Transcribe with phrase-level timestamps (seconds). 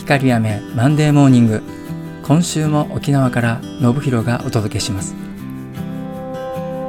[0.00, 1.62] 光雨マンデーモーニング
[2.24, 5.14] 今週も沖縄から信弘がお届けします。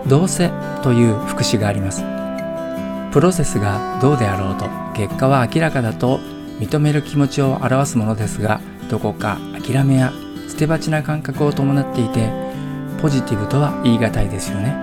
[0.08, 0.50] どうせ
[0.82, 2.04] という副詞があります。
[3.12, 6.20] プロセスがどうであろうと結果は明らかだと
[6.60, 10.14] 認める気持ちを表すものですがどこか諦めや
[10.48, 12.30] 捨て鉢な感覚を伴っていて
[13.02, 14.74] ポジティブとは言い難いですよね。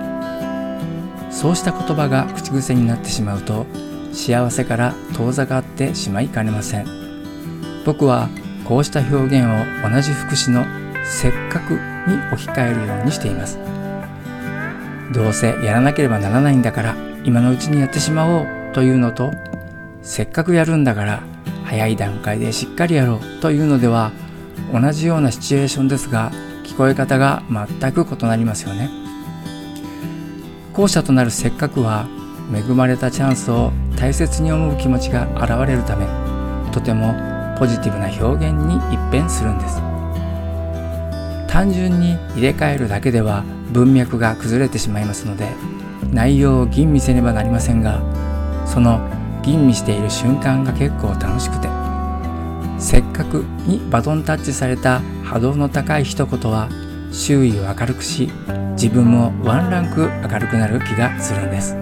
[1.31, 3.65] そうした言葉が口癖になってしまうと
[4.13, 6.98] 幸せから遠ざかってしまいかねません。
[7.85, 8.29] 僕は
[8.65, 10.65] こうした表現を同じ副詞の
[11.03, 13.57] せっかくに置き換えるようにしています。
[15.11, 19.31] どうせやらなければならないんだから今のうちにやってしまおうというのと
[20.03, 21.23] せっかくやるんだから
[21.65, 24.11] 早い段階でしっかりやろうというのでは
[24.71, 26.31] 同じようなシチュエーションですが
[26.63, 28.89] 聞こえ方が全く異なりますよね。
[30.73, 32.07] 後者となるせっかくは
[32.53, 36.05] 恵まれたチャンスを大切に思う気持ちが現れるため
[36.71, 37.13] とても
[37.59, 39.81] ポジティブな表現に一変するんです。
[41.49, 45.49] 単純に入れ替えるだけでは文脈が崩れてしまいますので
[46.13, 48.01] 内容を吟味せねばなりませんが
[48.67, 48.99] その
[49.43, 51.67] 吟味している瞬間が結構楽しくて
[52.77, 56.69] せっかくにバトンタッチされた波動の高い一言は
[57.11, 58.29] 周囲を明るくし
[58.73, 61.75] 自分もワンランク明るくなる気がするんです。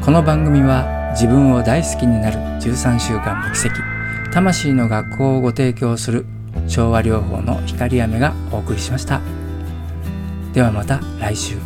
[0.00, 3.80] この番組は自分を大好きになる13週間の奇跡。
[4.32, 6.24] 魂の学校をご提供する
[6.68, 9.20] 昭和療法の光雨がお送りしました。
[10.52, 11.56] ではまた来週。